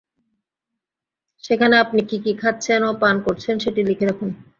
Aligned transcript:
সেখানে 1.43 1.75
আপনি 1.77 2.01
কী 2.09 2.17
কী 2.25 2.31
খাচ্ছেন 2.41 2.81
ও 2.83 2.91
পান 3.01 3.15
করছেন 3.25 3.55
সেটি 3.63 3.81
লিখে 3.89 4.05
রাখুন। 4.07 4.29